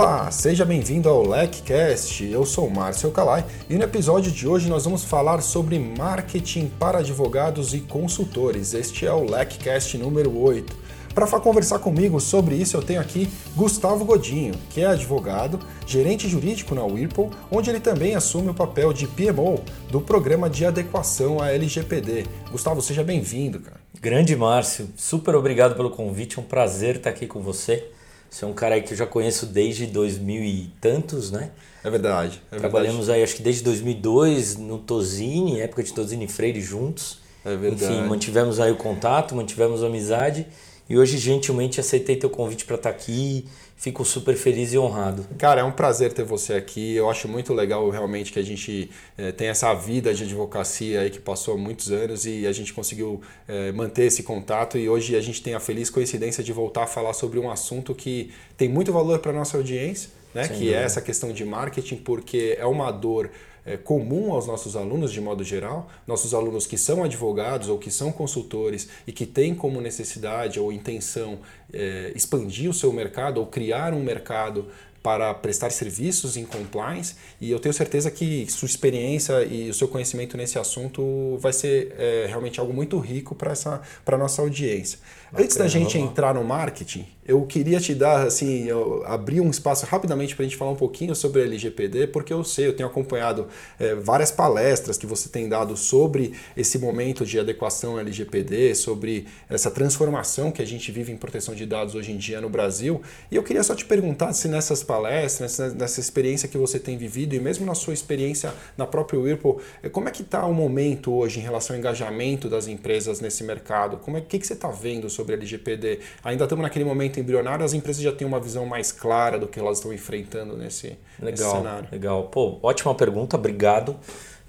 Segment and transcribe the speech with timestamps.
[0.00, 2.24] Olá, seja bem-vindo ao LecCast.
[2.24, 7.00] Eu sou Márcio Calai e no episódio de hoje nós vamos falar sobre marketing para
[7.00, 8.72] advogados e consultores.
[8.72, 10.74] Este é o LecCast número 8.
[11.14, 16.74] Para conversar comigo sobre isso, eu tenho aqui Gustavo Godinho, que é advogado, gerente jurídico
[16.74, 21.50] na Whirlpool, onde ele também assume o papel de PMO do programa de adequação à
[21.52, 22.24] LGPD.
[22.50, 23.78] Gustavo, seja bem-vindo, cara.
[24.00, 27.90] Grande Márcio, super obrigado pelo convite, é um prazer estar aqui com você.
[28.30, 31.50] Você é um cara que eu já conheço desde 2000 e tantos, né?
[31.82, 32.40] É verdade.
[32.52, 33.18] É Trabalhamos verdade.
[33.18, 37.18] aí, acho que desde 2002 no Tosini, época de Tosini e Freire juntos.
[37.44, 37.92] É verdade.
[37.92, 40.46] Enfim, mantivemos aí o contato, mantivemos a amizade.
[40.90, 43.44] E hoje, gentilmente, aceitei teu convite para estar aqui.
[43.76, 45.24] Fico super feliz e honrado.
[45.38, 46.96] Cara, é um prazer ter você aqui.
[46.96, 51.08] Eu acho muito legal realmente que a gente é, tem essa vida de advocacia aí
[51.08, 54.76] que passou muitos anos e a gente conseguiu é, manter esse contato.
[54.76, 57.94] E hoje a gente tem a feliz coincidência de voltar a falar sobre um assunto
[57.94, 60.48] que tem muito valor para a nossa audiência, né?
[60.48, 60.76] que dúvida.
[60.76, 63.30] é essa questão de marketing, porque é uma dor
[63.70, 67.90] é, comum aos nossos alunos de modo geral, nossos alunos que são advogados ou que
[67.90, 71.38] são consultores e que têm como necessidade ou intenção
[71.72, 74.66] é, expandir o seu mercado ou criar um mercado
[75.02, 79.88] para prestar serviços em compliance e eu tenho certeza que sua experiência e o seu
[79.88, 84.98] conhecimento nesse assunto vai ser é, realmente algo muito rico para essa para nossa audiência.
[85.30, 88.66] Bacana, Antes da gente entrar no marketing, eu queria te dar assim,
[89.04, 92.42] abrir um espaço rapidamente para a gente falar um pouquinho sobre a LGPD, porque eu
[92.42, 93.46] sei, eu tenho acompanhado
[93.78, 99.70] é, várias palestras que você tem dado sobre esse momento de adequação LGPD, sobre essa
[99.70, 103.00] transformação que a gente vive em proteção de dados hoje em dia no Brasil.
[103.30, 107.36] E eu queria só te perguntar se nessas palestras, nessa experiência que você tem vivido
[107.36, 109.60] e mesmo na sua experiência na própria Whirlpool,
[109.92, 113.98] como é que está o momento hoje em relação ao engajamento das empresas nesse mercado?
[113.98, 116.00] Como é que, que você está vendo sobre a LGPD?
[116.24, 119.58] Ainda estamos naquele momento embrionário, as empresas já têm uma visão mais clara do que
[119.58, 121.88] elas estão enfrentando nesse, legal, nesse cenário.
[121.92, 123.96] Legal, pô, ótima pergunta, obrigado.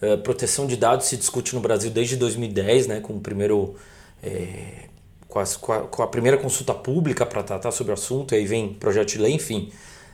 [0.01, 3.75] Uh, proteção de dados se discute no Brasil desde 2010, né, com o primeiro
[4.23, 4.89] é,
[5.27, 8.45] com, as, com, a, com, a, primeira consulta pública para tratar sobre o assunto, aí
[8.45, 9.71] vem projeto de lei, enfim.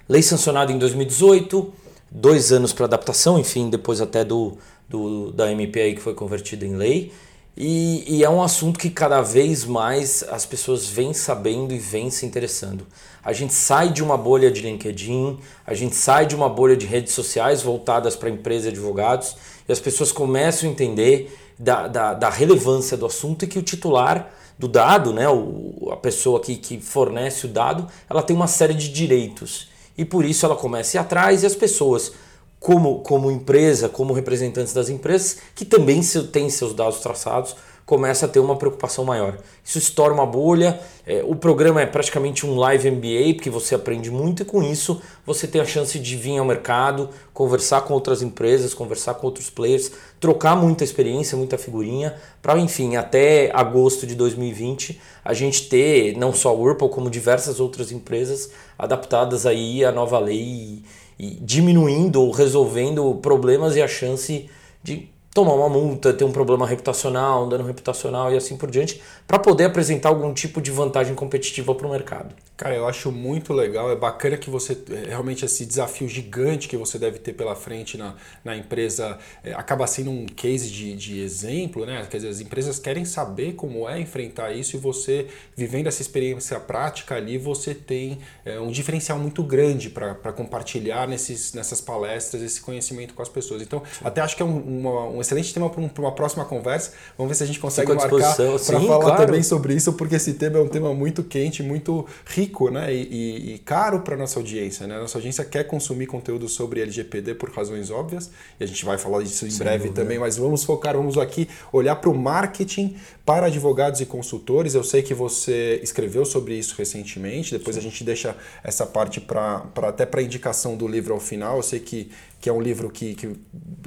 [0.07, 1.73] Lei sancionada em 2018,
[2.09, 4.57] dois anos para adaptação, enfim, depois até do,
[4.87, 7.11] do da MP aí que foi convertida em lei.
[7.59, 12.11] E, e, é um assunto que cada vez mais as pessoas vêm sabendo e vêm
[12.11, 12.85] se interessando.
[13.25, 16.85] A gente sai de uma bolha de LinkedIn, a gente sai de uma bolha de
[16.85, 19.35] redes sociais voltadas para empresas e advogados
[19.67, 23.63] e as pessoas começam a entender da, da, da relevância do assunto e que o
[23.63, 28.47] titular do dado, né, o, a pessoa que, que fornece o dado, ela tem uma
[28.47, 32.11] série de direitos e por isso ela começa a ir atrás e as pessoas,
[32.59, 36.01] como, como empresa, como representantes das empresas, que também
[36.31, 37.55] têm seus dados traçados,
[37.87, 39.37] começa a ter uma preocupação maior.
[39.63, 44.11] Isso estoura uma bolha, é, o programa é praticamente um live MBA, porque você aprende
[44.11, 48.21] muito e com isso você tem a chance de vir ao mercado, conversar com outras
[48.21, 49.89] empresas, conversar com outros players,
[50.19, 56.33] trocar muita experiência, muita figurinha, para enfim, até agosto de 2020 a gente ter não
[56.33, 60.83] só a Whirlpool, como diversas outras empresas adaptadas aí à nova lei
[61.19, 64.49] diminuindo ou resolvendo problemas e a chance
[64.83, 68.99] de tomar uma multa, ter um problema reputacional, um dano reputacional e assim por diante,
[69.27, 72.33] para poder apresentar algum tipo de vantagem competitiva para o mercado.
[72.57, 76.75] Cara, eu acho muito legal, é bacana que você, é, realmente esse desafio gigante que
[76.75, 81.19] você deve ter pela frente na, na empresa, é, acaba sendo um case de, de
[81.19, 82.07] exemplo, né?
[82.09, 86.59] Quer dizer, as empresas querem saber como é enfrentar isso e você, vivendo essa experiência
[86.59, 92.59] prática ali, você tem é, um diferencial muito grande para compartilhar nesses, nessas palestras esse
[92.59, 93.61] conhecimento com as pessoas.
[93.61, 96.93] Então, até acho que é um, uma, um excelente tema para um, uma próxima conversa.
[97.17, 99.25] Vamos ver se a gente consegue marcar para falar claro.
[99.25, 102.93] também sobre isso, porque esse tema é um tema muito quente, muito rico né?
[102.93, 104.87] e, e, e caro para nossa audiência.
[104.87, 104.97] Né?
[104.97, 109.21] Nossa audiência quer consumir conteúdo sobre LGPD por razões óbvias, e a gente vai falar
[109.21, 113.99] disso em breve também, mas vamos focar, vamos aqui olhar para o marketing para advogados
[113.99, 114.73] e consultores.
[114.73, 117.81] Eu sei que você escreveu sobre isso recentemente, depois Sim.
[117.81, 121.57] a gente deixa essa parte para até para indicação do livro ao final.
[121.57, 123.35] Eu sei que que é um livro que, que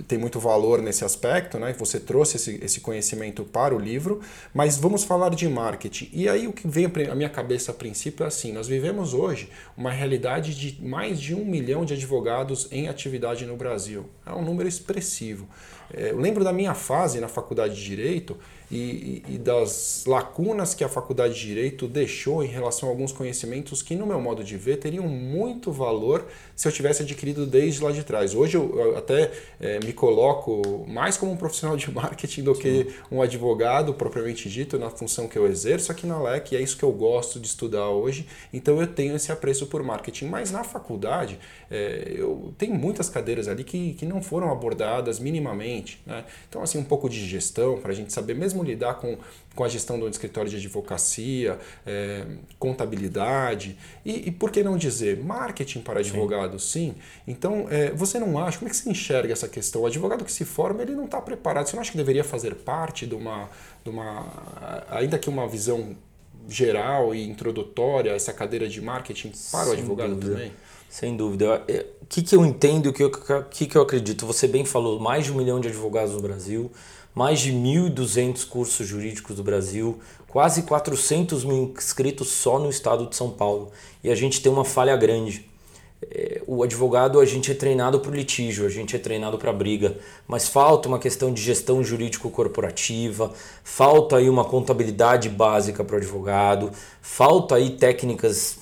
[0.08, 1.72] tem muito valor nesse aspecto, né?
[1.78, 4.20] Você trouxe esse, esse conhecimento para o livro,
[4.52, 6.08] mas vamos falar de marketing.
[6.12, 9.50] E aí o que vem à minha cabeça a princípio é assim: nós vivemos hoje
[9.76, 14.06] uma realidade de mais de um milhão de advogados em atividade no Brasil.
[14.26, 15.48] É um número expressivo.
[15.92, 18.36] É, eu lembro da minha fase na faculdade de Direito,
[18.70, 23.82] e, e, das lacunas que a faculdade de Direito deixou em relação a alguns conhecimentos
[23.82, 27.90] que, no meu modo de ver, teriam muito valor se eu tivesse adquirido desde lá
[27.90, 28.32] de trás.
[28.32, 32.60] Hoje eu, até é, me coloco mais como um profissional de marketing do Sim.
[32.62, 36.60] que um advogado propriamente dito na função que eu exerço aqui na LEC, e é
[36.60, 40.26] isso que eu gosto de estudar hoje, então eu tenho esse apreço por marketing.
[40.26, 46.00] Mas na faculdade, é, eu tenho muitas cadeiras ali que, que não foram abordadas minimamente.
[46.06, 46.24] Né?
[46.48, 49.18] Então, assim, um pouco de gestão, para a gente saber mesmo lidar com,
[49.54, 52.24] com a gestão de um escritório de advocacia, é,
[52.58, 56.94] contabilidade e, e, por que não dizer, marketing para advogados, sim.
[56.94, 57.02] sim.
[57.26, 59.82] Então, é, você não acha, como é que você enxerga essa questão?
[59.82, 61.66] O advogado que se forma, ele não está preparado.
[61.66, 63.48] Você não acha que deveria fazer parte de uma,
[63.84, 64.26] de uma
[64.90, 65.96] ainda que uma visão
[66.48, 70.32] geral e introdutória, essa cadeira de marketing para Sem o advogado dúvida.
[70.32, 70.52] também?
[70.90, 71.64] Sem dúvida.
[72.02, 73.10] O que, que eu entendo, o que, eu,
[73.48, 74.26] que, que eu acredito?
[74.26, 76.68] Você bem falou, mais de um milhão de advogados no Brasil,
[77.14, 83.14] mais de 1.200 cursos jurídicos do Brasil, quase 400 mil inscritos só no estado de
[83.14, 83.70] São Paulo.
[84.02, 85.48] E a gente tem uma falha grande.
[86.02, 89.50] É, o advogado, a gente é treinado para o litígio, a gente é treinado para
[89.50, 89.96] a briga,
[90.26, 93.32] mas falta uma questão de gestão jurídico-corporativa,
[93.62, 98.58] falta aí uma contabilidade básica para o advogado, falta aí técnicas,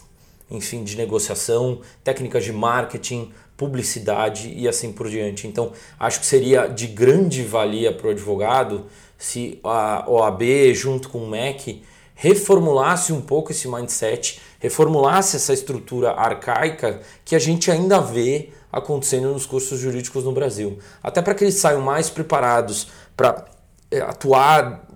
[0.50, 5.46] enfim, de negociação, técnicas de marketing, publicidade e assim por diante.
[5.46, 8.86] Então, acho que seria de grande valia para o advogado
[9.18, 11.82] se a OAB, junto com o MEC,
[12.14, 19.32] reformulasse um pouco esse mindset, reformulasse essa estrutura arcaica que a gente ainda vê acontecendo
[19.32, 20.78] nos cursos jurídicos no Brasil.
[21.02, 23.44] Até para que eles saiam mais preparados para
[23.96, 24.86] atuar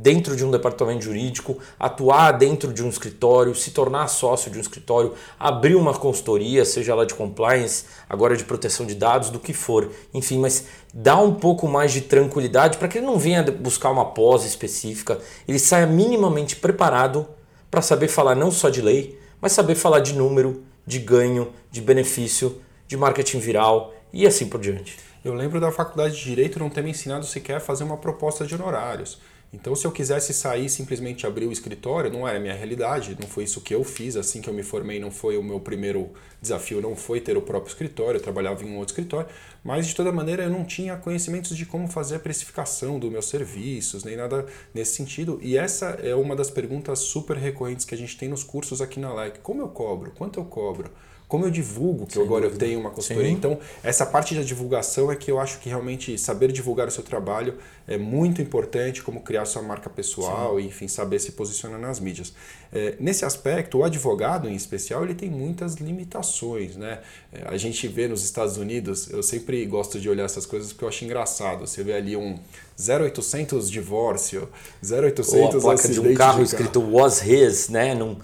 [0.00, 4.60] dentro de um departamento jurídico, atuar dentro de um escritório, se tornar sócio de um
[4.60, 9.52] escritório, abrir uma consultoria, seja ela de compliance, agora de proteção de dados, do que
[9.52, 9.90] for.
[10.14, 14.06] Enfim, mas dá um pouco mais de tranquilidade para que ele não venha buscar uma
[14.06, 17.26] pós específica, ele saia minimamente preparado
[17.70, 21.82] para saber falar não só de lei, mas saber falar de número, de ganho, de
[21.82, 25.11] benefício, de marketing viral e assim por diante.
[25.24, 28.44] Eu lembro da faculdade de Direito não ter me ensinado sequer a fazer uma proposta
[28.44, 29.20] de honorários.
[29.52, 33.28] Então, se eu quisesse sair simplesmente abrir o escritório, não era a minha realidade, não
[33.28, 34.16] foi isso que eu fiz.
[34.16, 36.10] Assim que eu me formei, não foi o meu primeiro
[36.40, 39.28] desafio, não foi ter o próprio escritório, eu trabalhava em um outro escritório,
[39.62, 43.26] mas de toda maneira eu não tinha conhecimentos de como fazer a precificação dos meus
[43.26, 45.38] serviços, nem nada nesse sentido.
[45.42, 48.98] E essa é uma das perguntas super recorrentes que a gente tem nos cursos aqui
[48.98, 50.12] na LEC: como eu cobro?
[50.16, 50.90] Quanto eu cobro?
[51.32, 52.62] como eu divulgo, que Sem agora dúvida.
[52.62, 53.30] eu tenho uma consultoria.
[53.30, 53.34] Sim.
[53.34, 57.02] Então, essa parte da divulgação é que eu acho que realmente saber divulgar o seu
[57.02, 57.54] trabalho
[57.88, 60.64] é muito importante, como criar sua marca pessoal Sim.
[60.64, 62.34] e, enfim, saber se posicionar nas mídias.
[62.70, 67.00] É, nesse aspecto, o advogado, em especial, ele tem muitas limitações, né?
[67.32, 70.84] É, a gente vê nos Estados Unidos, eu sempre gosto de olhar essas coisas porque
[70.84, 71.66] eu acho engraçado.
[71.66, 72.38] Você vê ali um
[72.78, 74.48] 0800 divórcio,
[74.82, 77.94] 0800 Ou a placa de um carro de escrito was his, né?
[77.94, 78.16] Num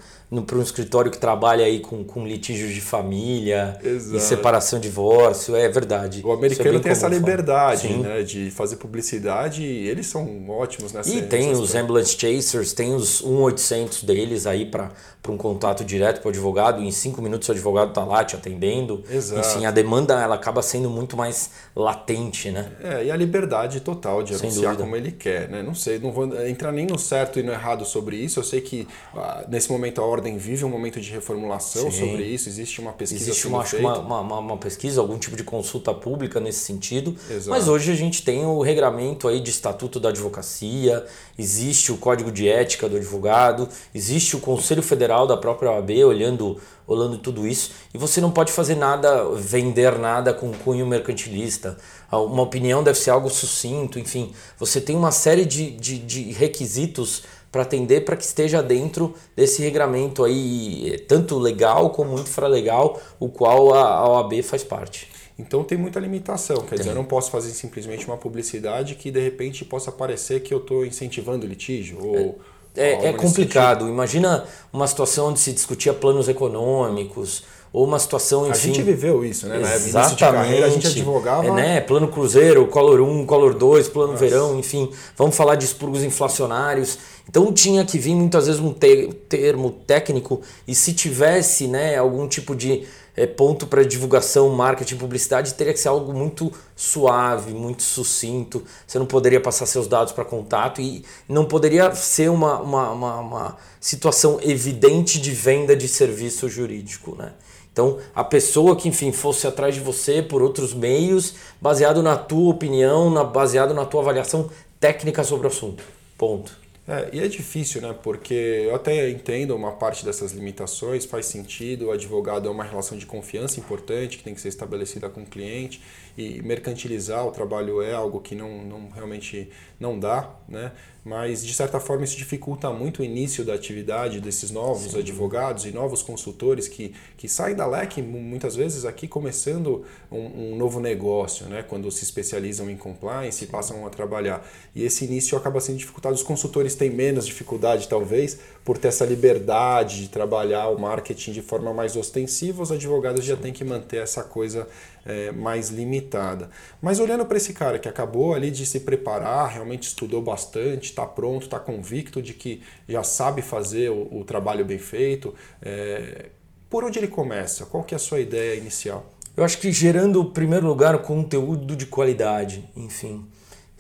[0.47, 4.17] para um escritório que trabalha aí com, com litígios de família Exato.
[4.17, 6.21] e separação, divórcio, é verdade.
[6.23, 11.09] O americano é tem essa liberdade né, de fazer publicidade e eles são ótimos nessa
[11.09, 14.93] E tem os ambulance chasers, tem os 1800 deles aí para
[15.29, 19.03] um contato direto com o advogado, em cinco minutos o advogado está lá te atendendo.
[19.11, 19.41] Exato.
[19.41, 22.71] Enfim, a demanda ela acaba sendo muito mais latente, né?
[22.83, 24.85] É, e a liberdade total de Sem anunciar dúvida.
[24.85, 25.63] como ele quer, né?
[25.63, 28.61] Não sei, não vou entrar nem no certo e no errado sobre isso, eu sei
[28.61, 32.07] que ah, nesse momento a hora Ordem vive um momento de reformulação Sim.
[32.11, 32.49] sobre isso?
[32.49, 36.59] Existe uma pesquisa Existe uma, uma, uma, uma, pesquisa, algum tipo de consulta pública nesse
[36.59, 37.15] sentido.
[37.31, 37.51] Exato.
[37.51, 41.07] Mas hoje a gente tem o regramento aí de estatuto da advocacia,
[41.39, 46.61] existe o código de ética do advogado, existe o Conselho Federal da própria OAB olhando,
[46.87, 47.71] olhando tudo isso.
[47.95, 51.79] E você não pode fazer nada, vender nada com cunho mercantilista.
[52.11, 54.33] Uma opinião deve ser algo sucinto, enfim.
[54.59, 59.63] Você tem uma série de, de, de requisitos para atender para que esteja dentro desse
[59.63, 65.09] regramento aí, tanto legal como infralegal, o qual a OAB faz parte.
[65.39, 66.79] Então tem muita limitação, quer tem.
[66.79, 70.59] dizer, eu não posso fazer simplesmente uma publicidade que de repente possa parecer que eu
[70.59, 72.41] estou incentivando litígio ou
[72.77, 73.89] é, é, é complicado.
[73.89, 78.71] Imagina uma situação onde se discutia planos econômicos, ou uma situação, enfim...
[78.71, 79.61] A gente viveu isso, né?
[79.61, 79.93] Exatamente.
[79.93, 81.47] Na de carreira, a gente advogava...
[81.47, 81.81] É, né?
[81.83, 84.25] Plano Cruzeiro, Color 1, Color 2, Plano Nossa.
[84.25, 84.91] Verão, enfim.
[85.17, 86.99] Vamos falar de expurgos inflacionários.
[87.29, 92.27] Então tinha que vir muitas vezes um te termo técnico e se tivesse né, algum
[92.27, 92.87] tipo de
[93.19, 98.63] é, ponto para divulgação, marketing, publicidade, teria que ser algo muito suave, muito sucinto.
[98.87, 103.17] Você não poderia passar seus dados para contato e não poderia ser uma, uma, uma,
[103.19, 107.17] uma situação evidente de venda de serviço jurídico.
[107.17, 107.33] Né?
[107.73, 112.51] Então, a pessoa que, enfim, fosse atrás de você por outros meios, baseado na tua
[112.51, 115.83] opinião, na, baseado na tua avaliação técnica sobre o assunto.
[116.17, 116.68] Ponto.
[116.89, 117.95] É, e é difícil, né?
[118.03, 122.97] Porque eu até entendo uma parte dessas limitações, faz sentido, o advogado é uma relação
[122.97, 125.83] de confiança importante que tem que ser estabelecida com o cliente
[126.17, 130.73] e mercantilizar o trabalho é algo que não, não realmente não dá, né?
[131.05, 134.99] mas de certa forma isso dificulta muito o início da atividade desses novos Sim.
[134.99, 140.57] advogados e novos consultores que, que saem da LEC muitas vezes aqui começando um, um
[140.57, 141.63] novo negócio, né?
[141.67, 144.47] quando se especializam em compliance e passam a trabalhar.
[144.75, 146.15] E esse início acaba sendo dificultado.
[146.15, 151.43] Os consultores têm menos dificuldade, talvez, por ter essa liberdade de trabalhar o marketing de
[151.43, 154.67] forma mais ostensiva, os advogados já têm que manter essa coisa
[155.05, 156.49] é, mais limitada.
[156.81, 161.05] Mas olhando para esse cara que acabou ali de se preparar, realmente estudou bastante, está
[161.05, 166.27] pronto, está convicto de que já sabe fazer o, o trabalho bem feito, é,
[166.71, 167.67] por onde ele começa?
[167.67, 169.07] Qual que é a sua ideia inicial?
[169.37, 173.25] Eu acho que gerando, em primeiro lugar, conteúdo de qualidade, enfim.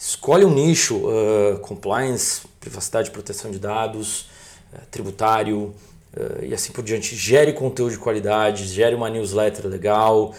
[0.00, 4.26] Escolhe um nicho, uh, compliance, privacidade proteção de dados,
[4.72, 5.74] uh, tributário
[6.16, 7.16] uh, e assim por diante.
[7.16, 10.36] Gere conteúdo de qualidade, gere uma newsletter legal,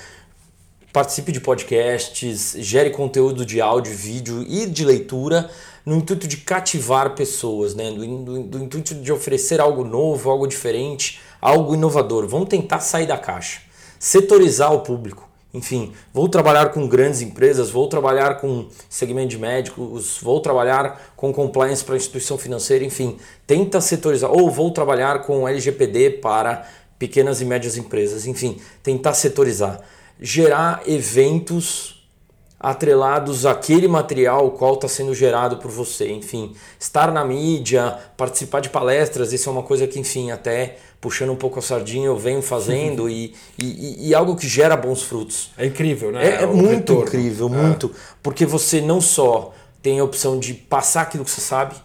[0.94, 5.50] participe de podcasts, gere conteúdo de áudio, vídeo e de leitura
[5.86, 7.92] no intuito de cativar pessoas, né?
[7.92, 12.26] do, do, do intuito de oferecer algo novo, algo diferente, algo inovador.
[12.28, 13.60] Vamos tentar sair da caixa,
[14.00, 15.29] setorizar o público.
[15.54, 21.34] Enfim, vou trabalhar com grandes empresas, vou trabalhar com segmento de médicos, vou trabalhar com
[21.34, 24.32] compliance para instituição financeira, enfim, tenta setorizar.
[24.32, 26.68] Ou vou trabalhar com LGPD para
[27.00, 29.82] pequenas e médias empresas, enfim, tentar setorizar
[30.20, 31.99] gerar eventos
[32.60, 38.70] atrelados àquele material qual está sendo gerado por você, enfim, estar na mídia, participar de
[38.70, 42.42] palestras, isso é uma coisa que, enfim, até puxando um pouco a sardinha eu venho
[42.42, 45.52] fazendo e, e, e, algo que gera bons frutos.
[45.58, 46.26] É incrível, né?
[46.26, 47.04] É, é muito retorno.
[47.04, 47.50] incrível, é.
[47.50, 51.76] muito, porque você não só tem a opção de passar aquilo que você sabe,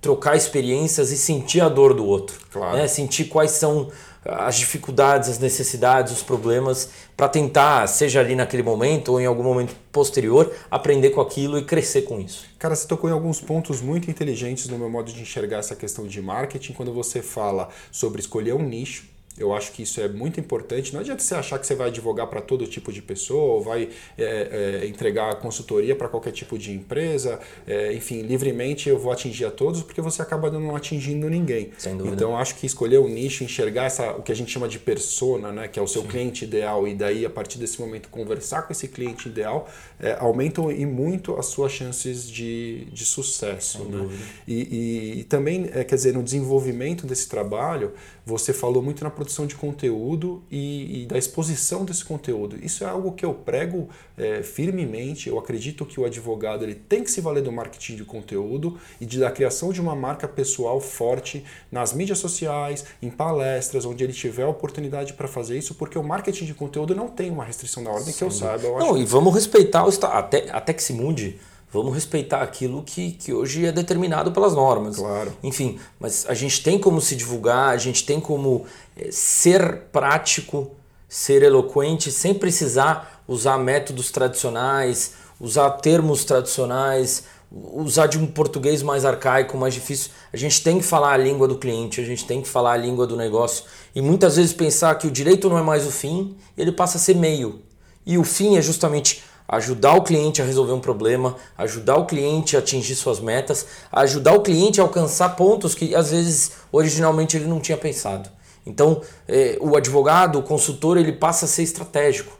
[0.00, 2.76] trocar experiências e sentir a dor do outro, claro.
[2.76, 2.86] né?
[2.86, 3.88] sentir quais são
[4.24, 9.42] as dificuldades, as necessidades, os problemas, para tentar, seja ali naquele momento ou em algum
[9.42, 12.46] momento posterior, aprender com aquilo e crescer com isso.
[12.58, 16.06] Cara, você tocou em alguns pontos muito inteligentes no meu modo de enxergar essa questão
[16.06, 20.40] de marketing, quando você fala sobre escolher um nicho eu acho que isso é muito
[20.40, 20.92] importante.
[20.92, 23.88] Não adianta você achar que você vai advogar para todo tipo de pessoa ou vai
[24.16, 27.40] é, é, entregar consultoria para qualquer tipo de empresa.
[27.66, 31.70] É, enfim, livremente eu vou atingir a todos porque você acaba não atingindo ninguém.
[31.78, 32.14] Sem dúvida.
[32.14, 35.52] Então, acho que escolher um nicho, enxergar essa, o que a gente chama de persona,
[35.52, 36.08] né, que é o seu Sim.
[36.08, 39.68] cliente ideal, e daí, a partir desse momento, conversar com esse cliente ideal,
[40.00, 43.84] é, aumentam e muito as suas chances de, de sucesso.
[43.84, 44.08] Né?
[44.46, 47.92] E, e, e, também, é, quer dizer, no desenvolvimento desse trabalho,
[48.24, 52.56] você falou muito na produção de conteúdo e, e da exposição desse conteúdo.
[52.62, 55.28] Isso é algo que eu prego é, firmemente.
[55.28, 59.06] Eu acredito que o advogado ele tem que se valer do marketing de conteúdo e
[59.06, 64.12] de, da criação de uma marca pessoal forte nas mídias sociais, em palestras, onde ele
[64.12, 67.82] tiver a oportunidade para fazer isso, porque o marketing de conteúdo não tem uma restrição
[67.84, 68.18] da ordem Sim.
[68.18, 68.66] que eu saiba.
[68.66, 71.38] Eu não, e vamos respeitar o até, até que se mude
[71.72, 74.96] vamos respeitar aquilo que, que hoje é determinado pelas normas.
[74.96, 75.32] Claro.
[75.42, 80.70] Enfim, mas a gente tem como se divulgar, a gente tem como é, ser prático,
[81.08, 89.04] ser eloquente, sem precisar usar métodos tradicionais, usar termos tradicionais, usar de um português mais
[89.04, 90.10] arcaico, mais difícil.
[90.32, 92.76] A gente tem que falar a língua do cliente, a gente tem que falar a
[92.76, 93.64] língua do negócio.
[93.94, 97.00] E muitas vezes pensar que o direito não é mais o fim, ele passa a
[97.00, 97.62] ser meio.
[98.04, 102.54] E o fim é justamente ajudar o cliente a resolver um problema, ajudar o cliente
[102.54, 107.46] a atingir suas metas, ajudar o cliente a alcançar pontos que às vezes originalmente ele
[107.46, 108.28] não tinha pensado.
[108.66, 112.38] Então, eh, o advogado, o consultor, ele passa a ser estratégico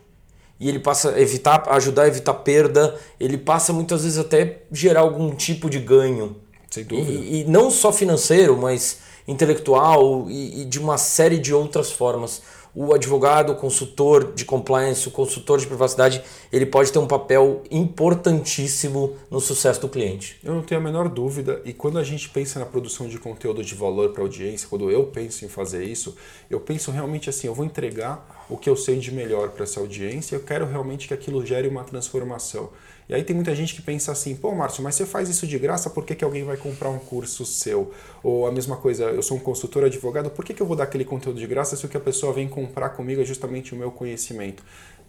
[0.61, 5.01] e ele passa a evitar, ajudar a evitar perda, ele passa muitas vezes até gerar
[5.01, 6.37] algum tipo de ganho.
[6.69, 7.11] Sem dúvida.
[7.11, 12.43] E, e não só financeiro, mas intelectual e, e de uma série de outras formas
[12.81, 17.65] o advogado, o consultor de compliance, o consultor de privacidade, ele pode ter um papel
[17.73, 20.39] importantíssimo no sucesso do cliente.
[20.45, 21.61] Eu não tenho a menor dúvida.
[21.65, 25.07] E quando a gente pensa na produção de conteúdo de valor para audiência, quando eu
[25.07, 26.15] penso em fazer isso,
[26.49, 29.81] eu penso realmente assim: eu vou entregar o que eu sei de melhor para essa
[29.81, 30.37] audiência.
[30.37, 32.71] Eu quero realmente que aquilo gere uma transformação.
[33.09, 35.59] E aí tem muita gente que pensa assim, pô, Márcio, mas você faz isso de
[35.59, 37.91] graça, por que, que alguém vai comprar um curso seu?
[38.23, 40.85] Ou a mesma coisa, eu sou um consultor advogado, por que, que eu vou dar
[40.85, 43.79] aquele conteúdo de graça se o que a pessoa vem comprar comigo é justamente o
[43.79, 44.63] meu conhecimento?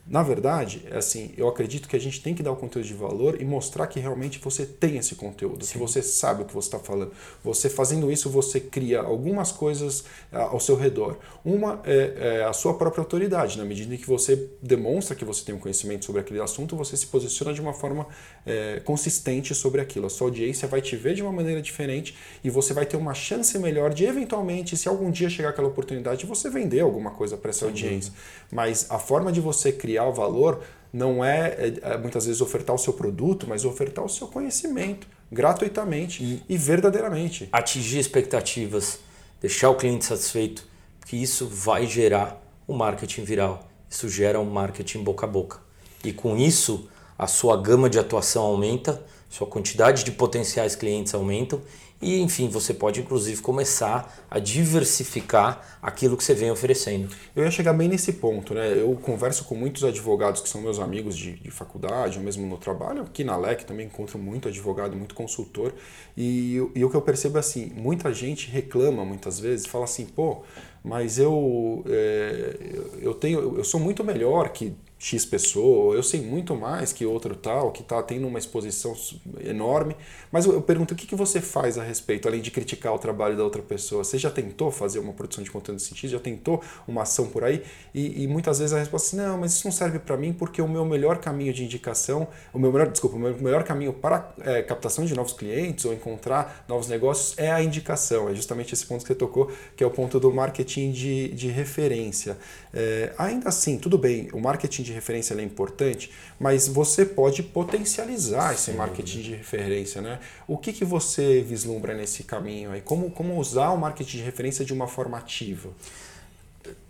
[0.10, 2.96] Na verdade, é assim, eu acredito que a gente tem que dar o conteúdo de
[2.96, 5.74] valor e mostrar que realmente você tem esse conteúdo, Sim.
[5.74, 7.12] que você sabe o que você está falando.
[7.44, 11.20] Você fazendo isso, você cria algumas coisas ah, ao seu redor.
[11.46, 15.46] Uma é, é, a sua própria autoridade, na medida em que você demonstra que você
[15.46, 18.08] tem um conhecimento sobre aquele assunto, você se posiciona de uma forma
[18.48, 20.08] é, consistente sobre aquilo.
[20.08, 23.13] A sua audiência vai te ver de uma maneira diferente e você vai ter uma
[23.13, 27.51] chance melhor de, eventualmente, se algum dia chegar aquela oportunidade, você vender alguma coisa para
[27.51, 27.66] essa Sim.
[27.68, 28.12] audiência.
[28.51, 32.75] Mas a forma de você criar o valor não é, é, é, muitas vezes ofertar
[32.75, 37.48] o seu produto, mas ofertar o seu conhecimento gratuitamente e, e verdadeiramente.
[37.51, 39.00] Atingir expectativas,
[39.39, 40.68] deixar o cliente satisfeito,
[41.00, 43.68] porque isso vai gerar o um marketing viral.
[43.89, 45.60] Isso gera um marketing boca a boca.
[46.03, 46.88] E com isso,
[47.18, 51.62] a sua gama de atuação aumenta, sua quantidade de potenciais clientes aumentam
[52.02, 57.10] e, enfim, você pode inclusive começar a diversificar aquilo que você vem oferecendo.
[57.36, 58.72] Eu ia chegar bem nesse ponto, né?
[58.72, 62.58] Eu converso com muitos advogados que são meus amigos de, de faculdade, ou mesmo no
[62.58, 63.02] trabalho.
[63.02, 65.74] Aqui na LEC também encontro muito advogado, muito consultor.
[66.16, 70.06] E, e o que eu percebo é assim: muita gente reclama muitas vezes, fala assim,
[70.06, 70.44] pô,
[70.82, 72.56] mas eu, é,
[73.02, 77.34] eu tenho eu sou muito melhor que X pessoa, eu sei muito mais que outro
[77.34, 78.94] tal, que está tendo uma exposição
[79.39, 79.96] enorme,
[80.29, 83.38] mas eu, pergunto o que, que você faz a respeito, além de criticar o trabalho
[83.38, 84.03] da outra pessoa?
[84.03, 86.12] Você já tentou fazer uma produção de conteúdo nesse sentido?
[86.12, 87.63] Já tentou uma ação por aí?
[87.96, 90.62] E, e muitas vezes a resposta é não, mas isso não serve para mim porque
[90.62, 94.34] o meu melhor caminho de indicação, o meu melhor, desculpa, o meu melhor caminho para
[94.41, 98.27] é, captação de novos clientes ou encontrar novos negócios é a indicação.
[98.27, 101.48] É justamente esse ponto que você tocou, que é o ponto do marketing de, de
[101.48, 102.38] referência.
[102.74, 107.41] É, ainda assim, tudo bem, o marketing de de referência é importante, mas você pode
[107.41, 110.01] potencializar esse marketing de referência.
[110.01, 110.19] Né?
[110.48, 112.81] O que, que você vislumbra nesse caminho aí?
[112.81, 115.69] Como, como usar o marketing de referência de uma forma ativa?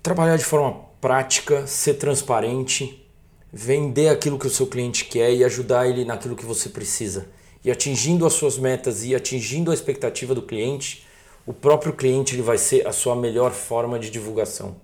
[0.02, 3.06] Trabalhar de forma prática, ser transparente,
[3.52, 7.28] vender aquilo que o seu cliente quer e ajudar ele naquilo que você precisa.
[7.64, 11.06] E atingindo as suas metas e atingindo a expectativa do cliente,
[11.46, 14.76] o próprio cliente ele vai ser a sua melhor forma de divulgação.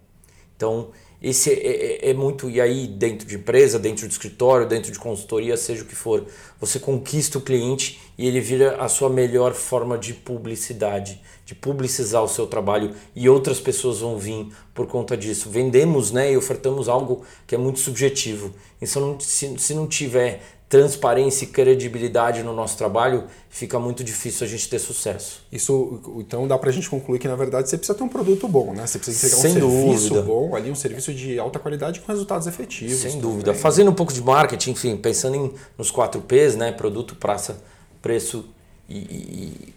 [0.56, 0.90] Então,
[1.22, 2.50] esse é, é, é, muito.
[2.50, 6.26] E aí, dentro de empresa, dentro de escritório, dentro de consultoria, seja o que for,
[6.60, 12.24] você conquista o cliente e ele vira a sua melhor forma de publicidade, de publicizar
[12.24, 15.50] o seu trabalho e outras pessoas vão vir por conta disso.
[15.50, 18.54] Vendemos né, e ofertamos algo que é muito subjetivo.
[18.82, 24.50] Então, se, se não tiver transparência e credibilidade no nosso trabalho, fica muito difícil a
[24.50, 25.44] gente ter sucesso.
[25.52, 28.48] Isso, então dá para a gente concluir que na verdade você precisa ter um produto
[28.48, 28.86] bom, né?
[28.88, 30.22] Você precisa entregar Sem um serviço dúvida.
[30.24, 32.98] bom, ali um serviço de alta qualidade com resultados efetivos.
[32.98, 33.54] Sem dúvida.
[33.54, 36.72] Fazendo um pouco de marketing, enfim, pensando em, nos 4 P's, né?
[36.72, 37.62] Produto, praça,
[38.02, 38.46] preço
[38.90, 39.74] e, e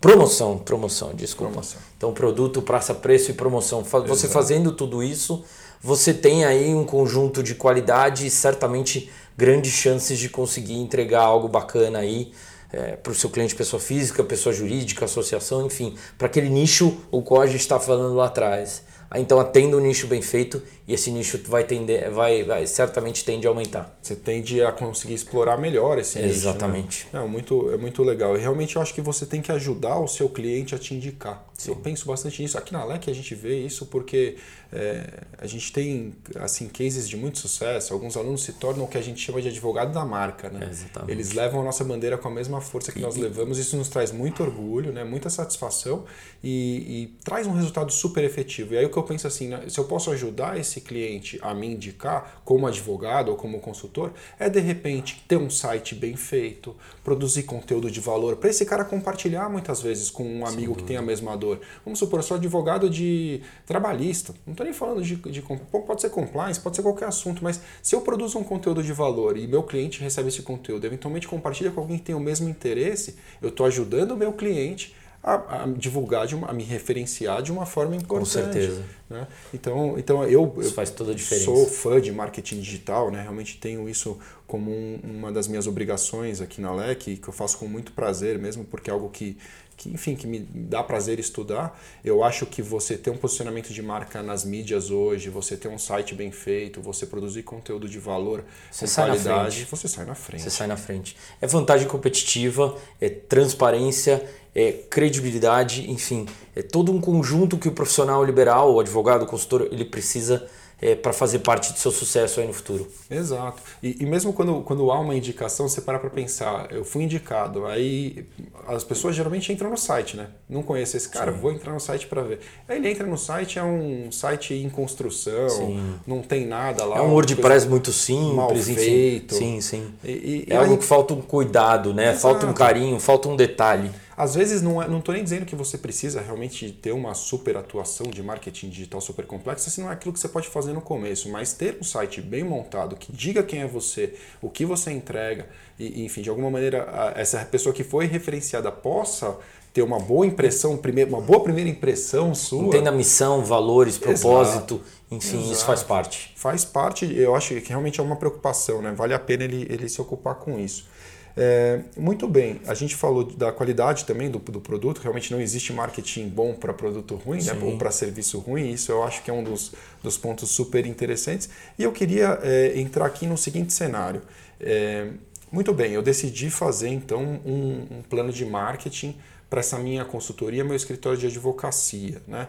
[0.00, 1.52] promoção, promoção, desculpa.
[1.52, 1.80] Promoção.
[1.98, 3.82] Então produto, praça, preço e promoção.
[3.82, 4.32] Você Exato.
[4.32, 5.44] fazendo tudo isso,
[5.82, 11.46] você tem aí um conjunto de qualidade e certamente grandes chances de conseguir entregar algo
[11.46, 12.32] bacana aí
[12.72, 17.22] é, para o seu cliente pessoa física, pessoa jurídica, associação, enfim, para aquele nicho o
[17.22, 18.82] qual a gente está falando lá atrás.
[19.14, 23.46] Então atenda um nicho bem feito e esse nicho vai tender, vai, vai certamente tende
[23.46, 23.96] a aumentar.
[24.02, 26.28] Você tende a conseguir explorar melhor esse nicho.
[26.28, 26.34] Né?
[26.34, 27.08] Exatamente.
[27.10, 27.22] Né?
[27.22, 28.36] É muito, é muito legal.
[28.36, 31.42] E realmente eu acho que você tem que ajudar o seu cliente a te indicar.
[31.54, 31.70] Sim.
[31.70, 32.58] Eu penso bastante nisso.
[32.58, 34.36] Aqui na LEC a gente vê isso porque
[34.72, 37.92] é, a gente tem assim cases de muito sucesso.
[37.92, 40.50] Alguns alunos se tornam o que a gente chama de advogado da marca.
[40.50, 40.70] Né?
[41.08, 43.58] Eles levam a nossa bandeira com a mesma força que e, nós levamos.
[43.58, 45.04] Isso nos traz muito orgulho, né?
[45.04, 46.04] muita satisfação
[46.42, 48.74] e, e traz um resultado super efetivo.
[48.74, 49.64] E aí o que eu penso assim, né?
[49.68, 54.48] se eu posso ajudar esse cliente a me indicar como advogado ou como consultor, é
[54.48, 59.48] de repente ter um site bem feito, produzir conteúdo de valor para esse cara compartilhar
[59.48, 62.90] muitas vezes com um amigo que tem a mesma dor Vamos supor, eu sou advogado
[62.90, 65.40] de trabalhista, estou nem falando de, de.
[65.40, 69.36] Pode ser compliance, pode ser qualquer assunto, mas se eu produzo um conteúdo de valor
[69.36, 73.16] e meu cliente recebe esse conteúdo, eventualmente compartilha com alguém que tem o mesmo interesse,
[73.40, 77.50] eu estou ajudando o meu cliente a, a, divulgar, de uma, a me referenciar de
[77.50, 78.44] uma forma importante.
[78.44, 78.84] Com certeza.
[79.10, 79.26] Né?
[79.52, 81.46] Então, então eu, isso faz toda a diferença.
[81.46, 83.22] sou fã de marketing digital, né?
[83.22, 87.58] realmente tenho isso como um, uma das minhas obrigações aqui na LEC, que eu faço
[87.58, 89.36] com muito prazer mesmo, porque é algo que,
[89.78, 91.80] que, enfim, que me dá prazer estudar.
[92.04, 95.78] Eu acho que você ter um posicionamento de marca nas mídias hoje, você ter um
[95.78, 100.42] site bem feito, você produzir conteúdo de valor você com qualidade, você sai na frente.
[100.42, 101.16] Você sai na frente.
[101.40, 108.24] É vantagem competitiva, é transparência, é credibilidade, enfim, é todo um conjunto que o profissional
[108.24, 110.48] liberal, o advogado, o consultor, ele precisa
[110.80, 112.88] é, para fazer parte do seu sucesso aí no futuro.
[113.10, 113.60] Exato.
[113.82, 117.66] E, e mesmo quando, quando há uma indicação, você para para pensar, eu fui indicado,
[117.66, 118.26] aí
[118.66, 120.28] as pessoas geralmente entram no site, né?
[120.48, 121.38] Não conheço esse cara, Sim.
[121.38, 122.40] vou entrar no site para ver.
[122.68, 125.94] Aí ele entra no site, é um site em construção, sim.
[126.06, 126.98] não tem nada lá.
[126.98, 129.34] É um WordPress muito simples, mal feito.
[129.34, 129.92] Sim, sim.
[130.04, 130.78] E, e, é algo aí...
[130.78, 132.10] que falta um cuidado, né?
[132.10, 132.20] Exato.
[132.20, 133.90] Falta um carinho, falta um detalhe.
[134.18, 137.56] Às vezes não é, não estou nem dizendo que você precisa realmente ter uma super
[137.56, 140.80] atuação de marketing digital super complexa, se não é aquilo que você pode fazer no
[140.80, 144.90] começo, mas ter um site bem montado que diga quem é você, o que você
[144.90, 149.38] entrega, e enfim, de alguma maneira essa pessoa que foi referenciada possa
[149.72, 152.64] ter uma boa impressão, uma boa primeira impressão sua.
[152.64, 154.82] Entenda missão, valores, propósito, Exato.
[155.12, 155.52] enfim, Exato.
[155.52, 156.32] isso faz parte.
[156.34, 158.92] Faz parte, eu acho que realmente é uma preocupação, né?
[158.96, 160.88] Vale a pena ele, ele se ocupar com isso.
[161.36, 165.72] É, muito bem, a gente falou da qualidade também do, do produto, realmente não existe
[165.72, 169.34] marketing bom para produto ruim, né, ou para serviço ruim, isso eu acho que é
[169.34, 171.48] um dos, dos pontos super interessantes.
[171.78, 174.22] E eu queria é, entrar aqui no seguinte cenário.
[174.60, 175.08] É,
[175.50, 179.16] muito bem, eu decidi fazer então um, um plano de marketing
[179.48, 182.20] para essa minha consultoria, meu escritório de advocacia.
[182.26, 182.46] Né?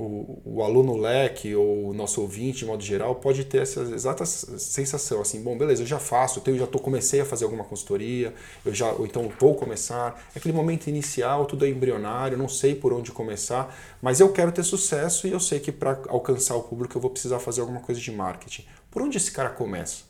[0.00, 4.24] O, o, aluno leque ou o nosso ouvinte, de modo geral, pode ter essa exata
[4.24, 8.32] sensação, assim, bom, beleza, eu já faço, eu já tô, comecei a fazer alguma consultoria,
[8.64, 12.92] eu já, ou então vou começar, aquele momento inicial, tudo é embrionário, não sei por
[12.92, 16.96] onde começar, mas eu quero ter sucesso e eu sei que para alcançar o público
[16.96, 18.64] eu vou precisar fazer alguma coisa de marketing.
[18.92, 20.04] Por onde esse cara começa?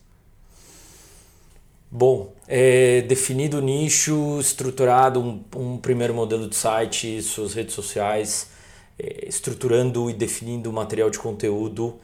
[1.90, 8.57] Bom, é definido o nicho, estruturado um, um primeiro modelo de site, suas redes sociais,
[8.98, 11.98] estruturando e definindo o material de conteúdo,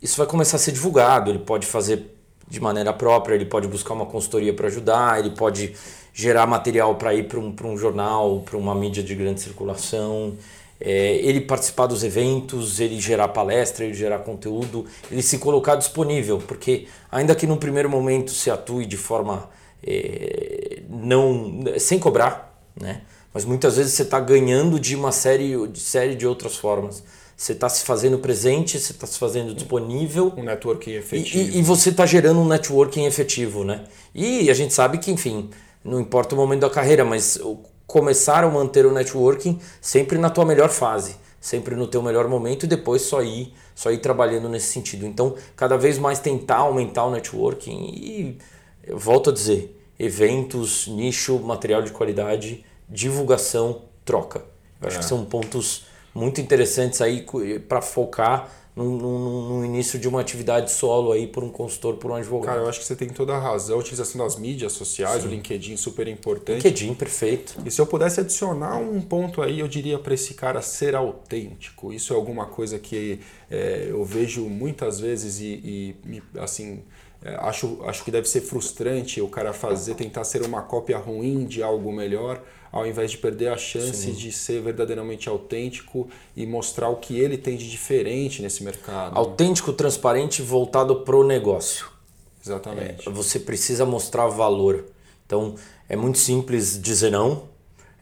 [0.00, 1.30] isso vai começar a ser divulgado.
[1.30, 2.14] Ele pode fazer
[2.46, 5.74] de maneira própria, ele pode buscar uma consultoria para ajudar, ele pode
[6.14, 10.36] gerar material para ir para um, um jornal, para uma mídia de grande circulação,
[10.80, 16.38] é, ele participar dos eventos, ele gerar palestra, ele gerar conteúdo, ele se colocar disponível,
[16.38, 19.50] porque ainda que no primeiro momento se atue de forma
[19.86, 23.02] é, não sem cobrar, né?
[23.32, 27.02] Mas muitas vezes você está ganhando de uma série de, série de outras formas.
[27.36, 30.32] Você está se fazendo presente, você está se fazendo disponível.
[30.36, 31.38] Um networking efetivo.
[31.38, 33.84] E, e, você está gerando um networking efetivo, né?
[34.12, 35.48] E a gente sabe que, enfim,
[35.84, 37.38] não importa o momento da carreira, mas
[37.86, 42.64] começar a manter o networking sempre na tua melhor fase, sempre no teu melhor momento
[42.64, 45.06] e depois só ir, só ir trabalhando nesse sentido.
[45.06, 48.38] Então, cada vez mais tentar aumentar o networking e,
[48.84, 54.42] eu volto a dizer, eventos, nicho, material de qualidade divulgação, troca.
[54.80, 55.00] Eu acho é.
[55.00, 57.24] que são pontos muito interessantes aí
[57.68, 58.50] para focar
[58.86, 62.54] no, início de uma atividade solo aí por um consultor, por um advogado.
[62.54, 63.76] Cara, eu acho que você tem toda a razão.
[63.76, 65.28] A utilização das mídias sociais, Sim.
[65.28, 66.62] o LinkedIn super importante.
[66.62, 67.56] LinkedIn, perfeito.
[67.64, 71.92] E se eu pudesse adicionar um ponto aí, eu diria para esse cara ser autêntico.
[71.92, 73.20] Isso é alguma coisa que
[73.50, 76.82] é, eu vejo muitas vezes e, e assim
[77.40, 81.62] acho, acho que deve ser frustrante o cara fazer, tentar ser uma cópia ruim de
[81.62, 84.12] algo melhor, ao invés de perder a chance Sim.
[84.12, 89.16] de ser verdadeiramente autêntico e mostrar o que ele tem de diferente nesse mercado.
[89.16, 91.88] Autêntico, transparente, voltado para o negócio.
[92.44, 93.08] Exatamente.
[93.08, 94.84] É, você precisa mostrar valor.
[95.26, 95.56] Então,
[95.88, 97.48] é muito simples dizer não,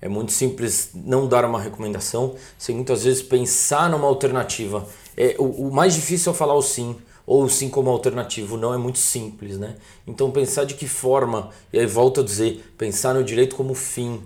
[0.00, 4.86] é muito simples não dar uma recomendação, sem muitas vezes pensar numa alternativa.
[5.16, 8.78] É, o, o mais difícil é falar o sim ou sim como alternativo, não é
[8.78, 9.76] muito simples, né?
[10.06, 14.22] Então pensar de que forma, e aí volto a dizer, pensar no direito como fim,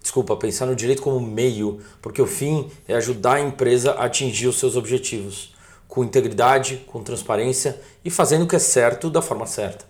[0.00, 4.46] desculpa, pensar no direito como meio, porque o fim é ajudar a empresa a atingir
[4.46, 5.52] os seus objetivos,
[5.88, 9.84] com integridade, com transparência e fazendo o que é certo da forma certa.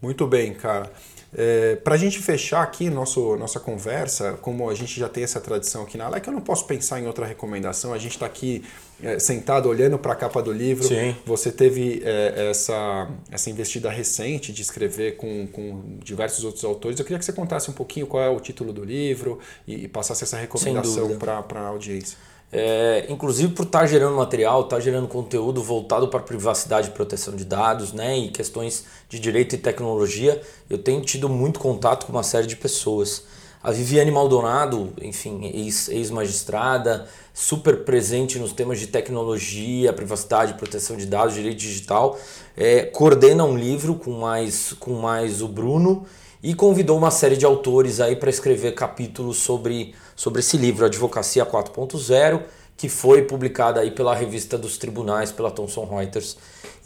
[0.00, 0.92] Muito bem, cara.
[1.34, 5.40] É, Para a gente fechar aqui nosso, nossa conversa, como a gente já tem essa
[5.40, 7.94] tradição aqui na Alec, eu não posso pensar em outra recomendação.
[7.94, 8.62] A gente está aqui
[9.02, 10.84] é, sentado olhando para a capa do livro.
[10.84, 11.16] Sim.
[11.24, 16.98] Você teve é, essa, essa investida recente de escrever com, com diversos outros autores.
[16.98, 19.88] Eu queria que você contasse um pouquinho qual é o título do livro e, e
[19.88, 22.18] passasse essa recomendação para a audiência.
[22.54, 26.90] É, inclusive por estar tá gerando material, estar tá gerando conteúdo voltado para privacidade e
[26.90, 32.04] proteção de dados, né, e questões de direito e tecnologia, eu tenho tido muito contato
[32.04, 33.24] com uma série de pessoas.
[33.62, 41.34] A Viviane Maldonado, enfim, ex-magistrada, super presente nos temas de tecnologia, privacidade, proteção de dados,
[41.34, 42.18] direito digital,
[42.56, 46.04] é, coordena um livro com mais, com mais o Bruno
[46.42, 51.44] e convidou uma série de autores aí para escrever capítulos sobre, sobre esse livro, Advocacia
[51.44, 52.42] 4.0,
[52.76, 56.36] que foi publicada aí pela revista dos tribunais, pela Thomson Reuters.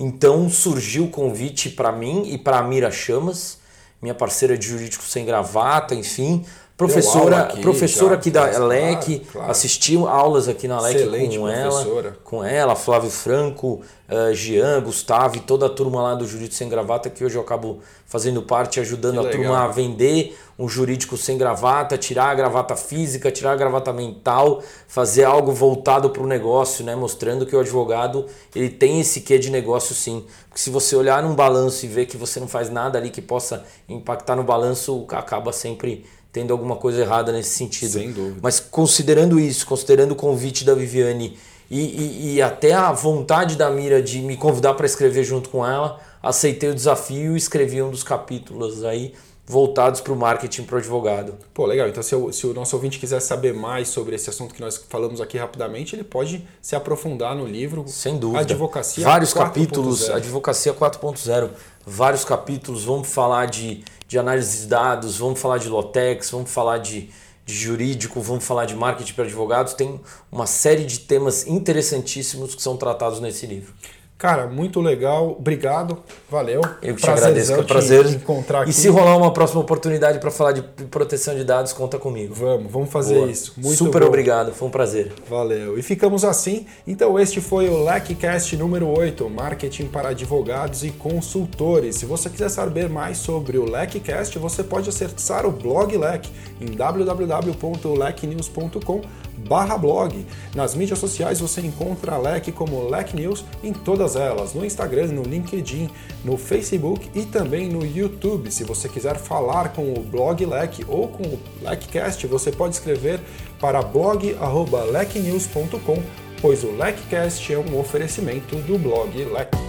[0.01, 3.59] Então surgiu o convite para mim e para a Mira Chamas,
[4.01, 6.47] minha parceira de jurídico sem gravata, enfim,
[6.77, 9.51] Professora, aqui, professora já, aqui da claro, LEC, claro.
[9.51, 12.17] assistiu aulas aqui na LEC Excelente com ela, professora.
[12.23, 16.69] com ela, Flávio Franco, uh, Jean, Gustavo e toda a turma lá do Jurídico Sem
[16.69, 19.41] Gravata, que hoje eu acabo fazendo parte, ajudando Que a legal.
[19.41, 24.63] turma a vender um jurídico sem gravata, tirar a gravata física, tirar a gravata mental,
[24.89, 26.95] fazer algo voltado para o negócio, né?
[26.95, 30.25] mostrando que o advogado ele tem esse quê de negócio sim.
[30.49, 33.21] Porque se você olhar num balanço e ver que você não faz nada ali que
[33.21, 37.93] possa impactar no balanço, acaba sempre tendo alguma coisa errada nesse sentido.
[37.93, 38.41] Sem dúvida.
[38.43, 41.39] Mas considerando isso, considerando o convite da Viviane
[41.71, 45.67] e, e, e até a vontade da Mira de me convidar para escrever junto com
[45.67, 49.15] ela, aceitei o desafio e escrevi um dos capítulos aí
[49.47, 51.35] voltados para o marketing para o advogado.
[51.55, 51.89] Pô, legal.
[51.89, 54.85] Então, se o, se o nosso ouvinte quiser saber mais sobre esse assunto que nós
[54.89, 57.85] falamos aqui rapidamente, ele pode se aprofundar no livro.
[57.87, 58.41] Sem dúvida.
[58.41, 59.39] Advocacia Vários 4.0.
[59.39, 61.51] capítulos, Advocacia 4.0.
[61.87, 62.85] Vários capítulos.
[62.85, 67.09] Vamos falar de, de análise de dados, vamos falar de Lotex, vamos falar de,
[67.45, 69.75] de jurídico, vamos falar de marketing para advogados.
[69.75, 70.01] Tem
[70.33, 73.73] uma série de temas interessantíssimos que são tratados nesse livro.
[74.19, 75.37] Cara, muito legal.
[75.39, 75.99] Obrigado.
[76.31, 76.63] Valeu.
[76.81, 78.07] Eu que te agradeço, que é um prazer.
[78.07, 78.71] encontrar aqui.
[78.71, 82.33] E se rolar uma próxima oportunidade para falar de proteção de dados, conta comigo.
[82.35, 83.31] Vamos, vamos fazer Boa.
[83.31, 83.53] isso.
[83.59, 84.07] Muito Super bom.
[84.09, 85.13] obrigado, foi um prazer.
[85.29, 85.79] Valeu.
[85.79, 86.65] E ficamos assim.
[86.87, 91.97] Então, este foi o LECcast número 8, Marketing para Advogados e Consultores.
[91.97, 96.75] Se você quiser saber mais sobre o LECcast, você pode acessar o blog LEC em
[96.75, 99.03] www.lecnews.com
[99.37, 100.25] barra blog.
[100.55, 105.09] Nas mídias sociais você encontra a LEC como LEC News em todas elas, no Instagram,
[105.09, 105.91] no LinkedIn,
[106.25, 108.51] no Facebook e também no YouTube.
[108.51, 113.21] Se você quiser falar com o blog LEC ou com o LECcast, você pode escrever
[113.61, 116.03] para blog.lecnews.com,
[116.41, 119.66] pois o LECcast é um oferecimento do blog LEC.